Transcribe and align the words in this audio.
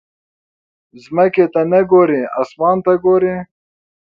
ځمکې 1.03 1.45
ته 1.53 1.61
نه 1.71 1.81
ګورې، 1.91 2.21
اسمان 2.41 2.77
ته 2.85 2.93
ګورې. 3.05 3.35